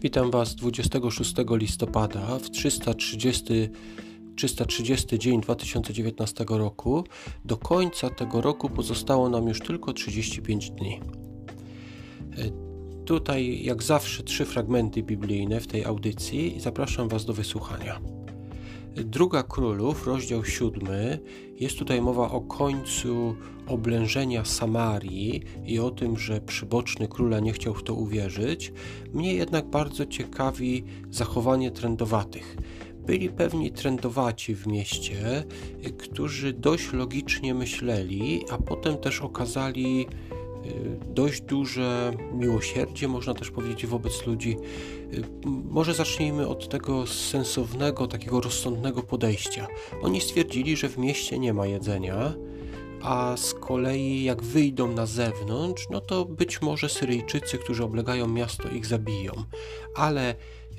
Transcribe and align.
Witam 0.00 0.30
Was 0.30 0.54
26 0.54 1.34
listopada 1.50 2.38
w 2.38 2.50
330, 2.50 3.44
330 4.36 5.18
dzień 5.18 5.40
2019 5.40 6.44
roku. 6.48 7.04
Do 7.44 7.56
końca 7.56 8.10
tego 8.10 8.40
roku 8.40 8.68
pozostało 8.68 9.28
nam 9.28 9.48
już 9.48 9.60
tylko 9.60 9.92
35 9.92 10.70
dni. 10.70 11.00
E, 12.38 13.04
tutaj, 13.04 13.64
jak 13.64 13.82
zawsze, 13.82 14.22
trzy 14.22 14.44
fragmenty 14.44 15.02
biblijne 15.02 15.60
w 15.60 15.66
tej 15.66 15.84
audycji 15.84 16.56
i 16.56 16.60
zapraszam 16.60 17.08
Was 17.08 17.24
do 17.24 17.32
wysłuchania. 17.32 18.17
Druga 18.96 19.42
Królów, 19.42 20.06
rozdział 20.06 20.44
siódmy, 20.44 21.18
jest 21.60 21.78
tutaj 21.78 22.00
mowa 22.00 22.30
o 22.30 22.40
końcu 22.40 23.34
oblężenia 23.66 24.44
Samarii 24.44 25.42
i 25.66 25.78
o 25.78 25.90
tym, 25.90 26.18
że 26.18 26.40
przyboczny 26.40 27.08
króla 27.08 27.40
nie 27.40 27.52
chciał 27.52 27.74
w 27.74 27.82
to 27.82 27.94
uwierzyć. 27.94 28.72
Mnie 29.12 29.34
jednak 29.34 29.66
bardzo 29.66 30.06
ciekawi 30.06 30.84
zachowanie 31.10 31.70
trendowatych. 31.70 32.56
Byli 33.06 33.28
pewni 33.28 33.70
trendowaci 33.70 34.54
w 34.54 34.66
mieście, 34.66 35.44
którzy 35.98 36.52
dość 36.52 36.92
logicznie 36.92 37.54
myśleli, 37.54 38.44
a 38.50 38.58
potem 38.58 38.96
też 38.96 39.20
okazali 39.20 40.06
dość 41.06 41.40
duże 41.40 42.12
miłosierdzie, 42.32 43.08
można 43.08 43.34
też 43.34 43.50
powiedzieć, 43.50 43.86
wobec 43.86 44.26
ludzi. 44.26 44.56
Y, 45.14 45.22
może 45.70 45.94
zacznijmy 45.94 46.48
od 46.48 46.68
tego 46.68 47.06
sensownego, 47.06 48.06
takiego 48.06 48.40
rozsądnego 48.40 49.02
podejścia. 49.02 49.66
Oni 50.02 50.20
stwierdzili, 50.20 50.76
że 50.76 50.88
w 50.88 50.98
mieście 50.98 51.38
nie 51.38 51.54
ma 51.54 51.66
jedzenia, 51.66 52.34
a 53.02 53.36
z 53.36 53.54
kolei 53.54 54.24
jak 54.24 54.42
wyjdą 54.42 54.92
na 54.92 55.06
zewnątrz, 55.06 55.86
no 55.90 56.00
to 56.00 56.24
być 56.24 56.62
może 56.62 56.88
Syryjczycy, 56.88 57.58
którzy 57.58 57.84
oblegają 57.84 58.28
miasto, 58.28 58.68
ich 58.68 58.86
zabiją. 58.86 59.32
Ale 59.94 60.34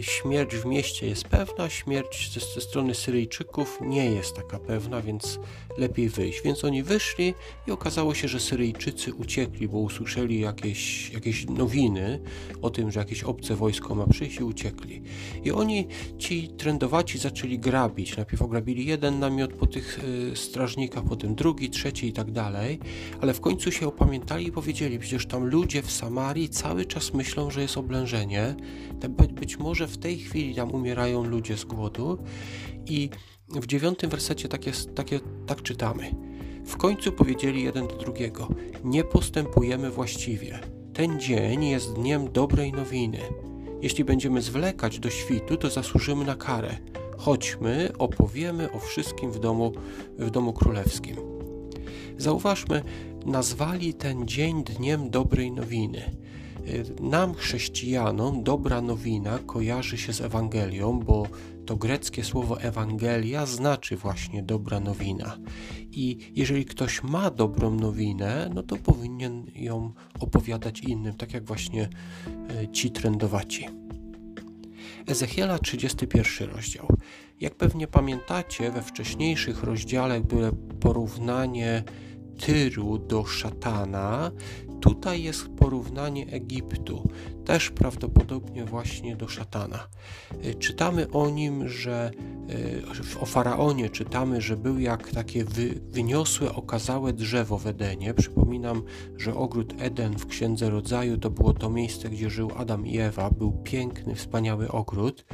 śmierć 0.00 0.54
w 0.56 0.66
mieście 0.66 1.06
jest 1.06 1.24
pewna, 1.24 1.70
śmierć 1.70 2.30
ze, 2.32 2.40
ze, 2.40 2.60
strony 2.60 2.94
Syryjczyków 2.94 3.78
nie 3.80 4.04
jest 4.04 4.36
taka 4.36 4.58
pewna, 4.58 5.02
więc 5.02 5.38
lepiej 5.78 6.08
wyjść. 6.08 6.42
Więc 6.44 6.64
oni 6.64 6.82
wyszli 6.82 7.34
i 7.68 7.70
okazało 7.70 8.14
się, 8.14 8.28
że 8.28 8.40
Syryjczycy 8.40 9.14
uciekli, 9.14 9.68
bo 9.68 9.78
usłyszeli 9.78 10.40
jakieś, 10.40 11.10
jakieś 11.10 11.46
nowiny 11.46 12.20
o 12.62 12.70
tym, 12.70 12.90
że 12.90 13.00
jakieś 13.00 13.22
obce 13.22 13.56
wojsko 13.56 13.94
ma 13.94 14.06
przyjść 14.06 14.36
i 14.40 14.44
uciekli. 14.44 15.02
I 15.44 15.50
oni, 15.50 15.86
ci 16.18 16.48
trendowaci, 16.48 17.18
zaczęli 17.18 17.58
grabić. 17.58 18.16
Najpierw 18.16 18.42
ograbili 18.42 18.86
jeden 18.86 19.18
namiot 19.18 19.52
po 19.52 19.66
tych 19.66 20.00
y, 20.32 20.36
strażnikach, 20.36 21.04
potem 21.04 21.34
drugi, 21.34 21.70
trzeci 21.70 22.06
i 22.06 22.12
tak 22.12 22.30
dalej, 22.30 22.78
ale 23.20 23.34
w 23.34 23.40
końcu 23.40 23.72
się 23.72 23.88
opamiętali 23.88 24.46
i 24.46 24.52
powiedzieli, 24.52 24.98
przecież 24.98 25.26
tam 25.26 25.46
ludzie 25.46 25.82
w 25.82 25.90
Samarii 25.90 26.48
cały 26.48 26.84
czas 26.84 27.14
myślą, 27.14 27.50
że 27.50 27.62
jest 27.62 27.76
oblężenie, 27.76 28.54
być 29.42 29.58
może 29.58 29.71
w 29.80 29.98
tej 29.98 30.18
chwili 30.18 30.54
tam 30.54 30.70
umierają 30.70 31.24
ludzie 31.24 31.56
z 31.56 31.64
głodu 31.64 32.18
i 32.86 33.10
w 33.48 33.66
dziewiątym 33.66 34.10
wersecie 34.10 34.48
tak, 34.48 34.66
jest, 34.66 34.94
takie, 34.94 35.20
tak 35.46 35.62
czytamy. 35.62 36.14
W 36.66 36.76
końcu 36.76 37.12
powiedzieli 37.12 37.62
jeden 37.62 37.86
do 37.86 37.96
drugiego: 37.96 38.48
Nie 38.84 39.04
postępujemy 39.04 39.90
właściwie. 39.90 40.58
Ten 40.94 41.20
dzień 41.20 41.64
jest 41.64 41.92
dniem 41.92 42.32
dobrej 42.32 42.72
nowiny. 42.72 43.18
Jeśli 43.82 44.04
będziemy 44.04 44.42
zwlekać 44.42 44.98
do 44.98 45.10
świtu, 45.10 45.56
to 45.56 45.70
zasłużymy 45.70 46.24
na 46.24 46.36
karę. 46.36 46.76
Chodźmy, 47.18 47.92
opowiemy 47.98 48.72
o 48.72 48.78
wszystkim 48.78 49.32
w 49.32 49.38
domu, 49.38 49.72
w 50.18 50.30
domu 50.30 50.52
królewskim. 50.52 51.16
Zauważmy, 52.18 52.82
nazwali 53.26 53.94
ten 53.94 54.28
dzień 54.28 54.64
dniem 54.64 55.10
dobrej 55.10 55.52
nowiny. 55.52 56.16
Nam, 57.00 57.34
chrześcijanom, 57.34 58.42
dobra 58.42 58.80
nowina 58.80 59.38
kojarzy 59.38 59.98
się 59.98 60.12
z 60.12 60.20
Ewangelią, 60.20 61.00
bo 61.00 61.26
to 61.66 61.76
greckie 61.76 62.24
słowo 62.24 62.60
Ewangelia 62.60 63.46
znaczy 63.46 63.96
właśnie 63.96 64.42
dobra 64.42 64.80
nowina. 64.80 65.38
I 65.90 66.18
jeżeli 66.34 66.64
ktoś 66.64 67.02
ma 67.02 67.30
dobrą 67.30 67.74
nowinę, 67.74 68.50
no 68.54 68.62
to 68.62 68.76
powinien 68.76 69.46
ją 69.54 69.92
opowiadać 70.20 70.80
innym, 70.80 71.14
tak 71.14 71.34
jak 71.34 71.44
właśnie 71.44 71.88
e, 72.48 72.68
ci 72.68 72.90
trendowaci. 72.90 73.68
Ezechiela 75.06 75.58
31 75.58 76.50
rozdział. 76.50 76.86
Jak 77.40 77.54
pewnie 77.54 77.86
pamiętacie, 77.86 78.70
we 78.70 78.82
wcześniejszych 78.82 79.62
rozdziałach 79.62 80.22
było 80.22 80.50
porównanie 80.80 81.84
Tyru 82.46 82.98
do 82.98 83.24
szatana, 83.24 84.30
Tutaj 84.82 85.22
jest 85.22 85.48
porównanie 85.48 86.26
Egiptu, 86.26 87.08
też 87.44 87.70
prawdopodobnie 87.70 88.64
właśnie 88.64 89.16
do 89.16 89.28
szatana. 89.28 89.88
Y, 90.44 90.54
czytamy 90.54 91.10
o 91.10 91.30
nim, 91.30 91.68
że 91.68 92.10
y, 93.14 93.20
o 93.20 93.26
faraonie 93.26 93.90
czytamy, 93.90 94.40
że 94.40 94.56
był 94.56 94.78
jak 94.78 95.10
takie 95.10 95.44
wy, 95.44 95.80
wyniosłe, 95.88 96.54
okazałe 96.54 97.12
drzewo 97.12 97.58
w 97.58 97.66
Edenie. 97.66 98.14
Przypominam, 98.14 98.82
że 99.16 99.34
ogród 99.34 99.74
Eden 99.78 100.18
w 100.18 100.26
Księdze 100.26 100.70
Rodzaju 100.70 101.18
to 101.18 101.30
było 101.30 101.52
to 101.52 101.70
miejsce, 101.70 102.10
gdzie 102.10 102.30
żył 102.30 102.50
Adam 102.56 102.86
i 102.86 102.98
Ewa. 102.98 103.30
Był 103.30 103.52
piękny, 103.52 104.14
wspaniały 104.14 104.68
ogród. 104.68 105.24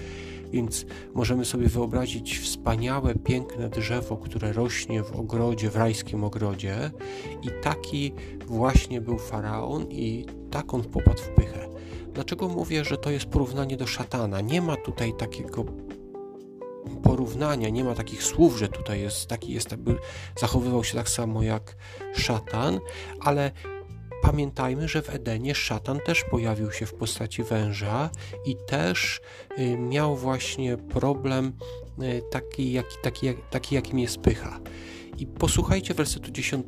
Więc 0.50 0.86
możemy 1.14 1.44
sobie 1.44 1.69
wyobrazić 1.69 2.38
wspaniałe, 2.38 3.14
piękne 3.14 3.69
drzewo, 3.69 4.16
które 4.16 4.53
rośnie 4.53 5.03
w 5.03 5.12
ogrodzie, 5.12 5.70
w 5.70 5.76
rajskim 5.76 6.25
ogrodzie. 6.25 6.91
I 7.42 7.48
taki 7.62 8.12
właśnie 8.47 9.00
był 9.00 9.19
faraon, 9.19 9.86
i 9.91 10.26
tak 10.50 10.75
on 10.75 10.82
popadł 10.82 11.22
w 11.22 11.28
pychę. 11.28 11.69
Dlaczego 12.12 12.48
mówię, 12.48 12.84
że 12.84 12.97
to 12.97 13.10
jest 13.10 13.26
porównanie 13.26 13.76
do 13.76 13.86
szatana? 13.86 14.41
Nie 14.41 14.62
ma 14.62 14.76
tutaj 14.76 15.12
takiego 15.19 15.64
porównania, 17.03 17.69
nie 17.69 17.84
ma 17.84 17.94
takich 17.94 18.22
słów, 18.22 18.59
że 18.59 18.69
tutaj 18.69 19.00
jest 19.00 19.26
taki, 19.26 19.53
jest, 19.53 19.70
jakby 19.70 19.97
zachowywał 20.38 20.84
się 20.84 20.94
tak 20.94 21.09
samo 21.09 21.42
jak 21.42 21.76
szatan, 22.15 22.80
ale 23.20 23.50
Pamiętajmy, 24.22 24.88
że 24.88 25.02
w 25.02 25.10
Edenie 25.10 25.54
szatan 25.54 26.00
też 26.06 26.24
pojawił 26.30 26.72
się 26.72 26.86
w 26.86 26.94
postaci 26.94 27.42
węża 27.42 28.10
i 28.46 28.56
też 28.66 29.20
y, 29.58 29.78
miał 29.78 30.16
właśnie 30.16 30.76
problem 30.76 31.52
y, 32.02 32.22
taki, 32.30 32.72
jaki, 32.72 32.96
taki, 33.02 33.26
taki 33.50 33.74
jakim 33.74 33.98
jest 33.98 34.18
pycha. 34.18 34.60
I 35.18 35.26
posłuchajcie 35.26 35.94
wersetu 35.94 36.30
10. 36.30 36.66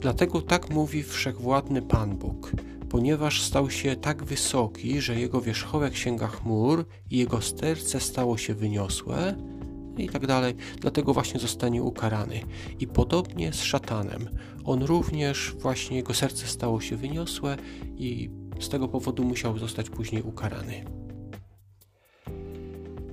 Dlatego 0.00 0.42
tak 0.42 0.70
mówi 0.70 1.02
wszechwładny 1.02 1.82
Pan 1.82 2.16
Bóg, 2.16 2.52
ponieważ 2.90 3.42
stał 3.42 3.70
się 3.70 3.96
tak 3.96 4.24
wysoki, 4.24 5.00
że 5.00 5.20
jego 5.20 5.40
wierzchołek 5.40 5.96
sięga 5.96 6.26
chmur 6.26 6.86
i 7.10 7.18
jego 7.18 7.42
sterce 7.42 8.00
stało 8.00 8.38
się 8.38 8.54
wyniosłe, 8.54 9.36
i 10.04 10.08
tak 10.08 10.26
dalej, 10.26 10.54
dlatego 10.80 11.14
właśnie 11.14 11.40
zostanie 11.40 11.82
ukarany. 11.82 12.40
I 12.80 12.86
podobnie 12.86 13.52
z 13.52 13.62
szatanem. 13.62 14.28
On 14.64 14.82
również, 14.82 15.54
właśnie 15.58 15.96
jego 15.96 16.14
serce 16.14 16.46
stało 16.46 16.80
się 16.80 16.96
wyniosłe 16.96 17.56
i 17.96 18.30
z 18.60 18.68
tego 18.68 18.88
powodu 18.88 19.24
musiał 19.24 19.58
zostać 19.58 19.90
później 19.90 20.22
ukarany. 20.22 20.84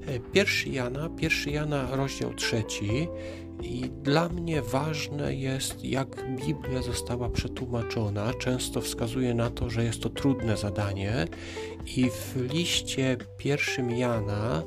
E, 0.07 0.19
pierwszy 0.19 0.69
Jana, 0.69 1.09
pierwszy 1.09 1.51
Jana, 1.51 1.95
rozdział 1.95 2.33
trzeci. 2.33 3.07
I 3.63 3.89
dla 4.03 4.29
mnie 4.29 4.61
ważne 4.61 5.35
jest, 5.35 5.85
jak 5.85 6.25
Biblia 6.45 6.81
została 6.81 7.29
przetłumaczona. 7.29 8.33
Często 8.33 8.81
wskazuje 8.81 9.33
na 9.33 9.49
to, 9.49 9.69
że 9.69 9.83
jest 9.83 10.01
to 10.01 10.09
trudne 10.09 10.57
zadanie, 10.57 11.27
i 11.85 12.09
w 12.09 12.53
liście 12.53 13.17
pierwszym 13.37 13.91
Jana 13.91 14.63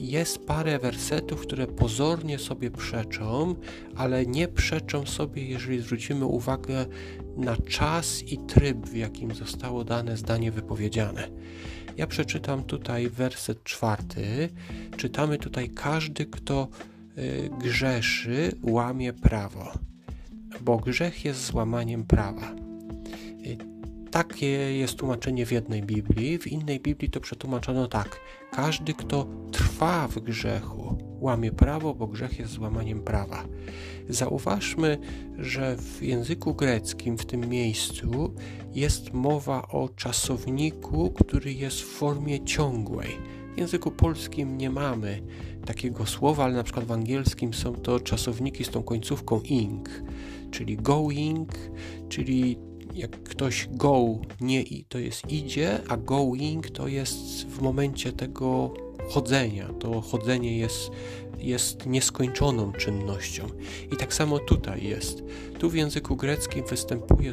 jest 0.00 0.46
parę 0.46 0.78
wersetów, 0.78 1.40
które 1.40 1.66
pozornie 1.66 2.38
sobie 2.38 2.70
przeczą, 2.70 3.54
ale 3.96 4.26
nie 4.26 4.48
przeczą 4.48 5.06
sobie, 5.06 5.44
jeżeli 5.44 5.80
zwrócimy 5.80 6.24
uwagę 6.24 6.86
na 7.36 7.56
czas 7.56 8.22
i 8.22 8.38
tryb, 8.38 8.86
w 8.86 8.96
jakim 8.96 9.34
zostało 9.34 9.84
dane 9.84 10.16
zdanie 10.16 10.52
wypowiedziane. 10.52 11.30
Ja 11.96 12.06
przeczytam 12.06 12.64
tutaj 12.64 13.10
werset 13.10 13.64
czwarty. 13.64 14.48
Czytamy 14.96 15.38
tutaj: 15.38 15.68
Każdy, 15.68 16.26
kto 16.26 16.68
y, 17.18 17.50
grzeszy, 17.60 18.52
łamie 18.62 19.12
prawo, 19.12 19.72
bo 20.60 20.76
grzech 20.76 21.24
jest 21.24 21.44
złamaniem 21.46 22.04
prawa. 22.04 22.52
Takie 24.10 24.46
jest 24.78 24.96
tłumaczenie 24.96 25.46
w 25.46 25.52
jednej 25.52 25.82
Biblii, 25.82 26.38
w 26.38 26.46
innej 26.46 26.80
Biblii 26.80 27.10
to 27.10 27.20
przetłumaczono 27.20 27.88
tak: 27.88 28.20
Każdy, 28.52 28.94
kto 28.94 29.26
trwa 29.52 30.08
w 30.08 30.20
grzechu, 30.20 30.98
łamie 31.20 31.52
prawo, 31.52 31.94
bo 31.94 32.06
grzech 32.06 32.38
jest 32.38 32.52
złamaniem 32.52 33.02
prawa. 33.02 33.44
Zauważmy, 34.08 34.98
że 35.38 35.76
w 35.76 36.02
języku 36.02 36.54
greckim 36.54 37.18
w 37.18 37.26
tym 37.26 37.48
miejscu 37.48 38.34
jest 38.72 39.12
mowa 39.12 39.68
o 39.68 39.88
czasowniku, 39.88 41.10
który 41.10 41.52
jest 41.52 41.80
w 41.80 41.86
formie 41.86 42.44
ciągłej. 42.44 43.10
W 43.54 43.58
języku 43.58 43.90
polskim 43.90 44.58
nie 44.58 44.70
mamy 44.70 45.22
takiego 45.66 46.06
słowa, 46.06 46.44
ale 46.44 46.54
na 46.54 46.62
przykład 46.62 46.84
w 46.84 46.92
angielskim 46.92 47.54
są 47.54 47.74
to 47.74 48.00
czasowniki 48.00 48.64
z 48.64 48.68
tą 48.68 48.82
końcówką 48.82 49.40
ing, 49.40 49.88
czyli 50.50 50.76
going, 50.76 51.54
czyli 52.08 52.69
jak 52.94 53.22
ktoś 53.22 53.68
go 53.70 54.18
nie 54.40 54.62
i 54.62 54.84
to 54.84 54.98
jest 54.98 55.30
idzie, 55.30 55.80
a 55.88 55.96
going 55.96 56.70
to 56.70 56.88
jest 56.88 57.46
w 57.46 57.60
momencie 57.60 58.12
tego 58.12 58.74
chodzenia. 59.10 59.68
To 59.80 60.00
chodzenie 60.00 60.58
jest, 60.58 60.90
jest 61.38 61.86
nieskończoną 61.86 62.72
czynnością. 62.72 63.46
I 63.92 63.96
tak 63.96 64.14
samo 64.14 64.38
tutaj 64.38 64.84
jest. 64.84 65.22
Tu 65.58 65.70
w 65.70 65.74
języku 65.74 66.16
greckim 66.16 66.64
występuje 66.66 67.32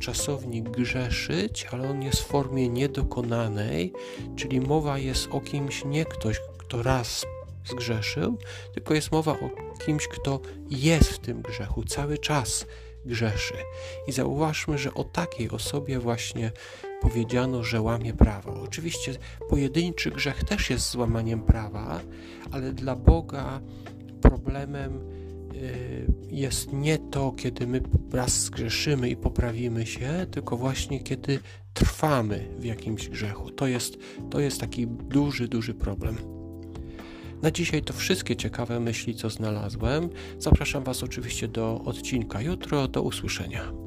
czasownik 0.00 0.70
grzeszyć, 0.70 1.66
ale 1.72 1.90
on 1.90 2.02
jest 2.02 2.20
w 2.20 2.26
formie 2.26 2.68
niedokonanej, 2.68 3.92
czyli 4.36 4.60
mowa 4.60 4.98
jest 4.98 5.28
o 5.30 5.40
kimś, 5.40 5.84
nie 5.84 6.04
ktoś, 6.04 6.40
kto 6.58 6.82
raz 6.82 7.26
zgrzeszył, 7.64 8.38
tylko 8.74 8.94
jest 8.94 9.12
mowa 9.12 9.32
o 9.32 9.50
kimś, 9.86 10.08
kto 10.08 10.40
jest 10.70 11.10
w 11.10 11.18
tym 11.18 11.42
grzechu, 11.42 11.84
cały 11.84 12.18
czas 12.18 12.66
grzeszy. 13.06 13.54
I 14.08 14.12
zauważmy, 14.12 14.78
że 14.78 14.94
o 14.94 15.04
takiej 15.04 15.50
osobie 15.50 15.98
właśnie 15.98 16.52
powiedziano, 17.00 17.62
że 17.62 17.80
łamie 17.80 18.14
prawo. 18.14 18.62
Oczywiście 18.62 19.14
pojedynczy 19.50 20.10
grzech 20.10 20.44
też 20.44 20.70
jest 20.70 20.90
złamaniem 20.90 21.42
prawa, 21.42 22.00
ale 22.50 22.72
dla 22.72 22.96
Boga 22.96 23.60
problemem 24.22 25.00
y, 25.54 26.06
jest 26.30 26.72
nie 26.72 26.98
to, 26.98 27.32
kiedy 27.32 27.66
my 27.66 27.82
raz 28.12 28.40
zgrzeszymy 28.40 29.10
i 29.10 29.16
poprawimy 29.16 29.86
się, 29.86 30.26
tylko 30.30 30.56
właśnie 30.56 31.00
kiedy 31.00 31.38
trwamy 31.74 32.48
w 32.58 32.64
jakimś 32.64 33.08
grzechu. 33.08 33.50
To 33.50 33.66
jest, 33.66 33.96
to 34.30 34.40
jest 34.40 34.60
taki 34.60 34.86
duży, 34.86 35.48
duży 35.48 35.74
problem. 35.74 36.35
Na 37.42 37.50
dzisiaj 37.50 37.82
to 37.82 37.92
wszystkie 37.92 38.36
ciekawe 38.36 38.80
myśli, 38.80 39.14
co 39.14 39.30
znalazłem. 39.30 40.08
Zapraszam 40.38 40.84
Was 40.84 41.02
oczywiście 41.02 41.48
do 41.48 41.80
odcinka 41.84 42.40
jutro. 42.40 42.88
Do 42.88 43.02
usłyszenia. 43.02 43.85